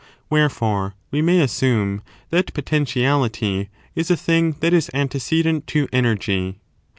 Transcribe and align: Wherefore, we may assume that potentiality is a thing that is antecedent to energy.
Wherefore, 0.31 0.95
we 1.11 1.21
may 1.21 1.41
assume 1.41 2.01
that 2.31 2.55
potentiality 2.55 3.69
is 3.93 4.09
a 4.09 4.17
thing 4.17 4.53
that 4.61 4.73
is 4.73 4.89
antecedent 4.95 5.67
to 5.67 5.87
energy. 5.93 6.59